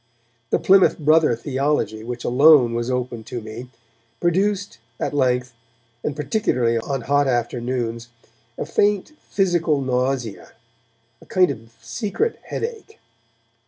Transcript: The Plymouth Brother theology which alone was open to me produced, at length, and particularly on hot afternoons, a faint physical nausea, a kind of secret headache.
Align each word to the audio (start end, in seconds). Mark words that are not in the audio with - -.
The 0.49 0.57
Plymouth 0.57 0.97
Brother 0.97 1.35
theology 1.35 2.03
which 2.03 2.23
alone 2.23 2.73
was 2.73 2.89
open 2.89 3.23
to 3.25 3.39
me 3.39 3.69
produced, 4.19 4.79
at 4.99 5.13
length, 5.13 5.53
and 6.03 6.15
particularly 6.15 6.79
on 6.79 7.01
hot 7.01 7.27
afternoons, 7.27 8.07
a 8.57 8.65
faint 8.65 9.11
physical 9.29 9.79
nausea, 9.79 10.53
a 11.21 11.27
kind 11.27 11.51
of 11.51 11.75
secret 11.81 12.39
headache. 12.41 12.97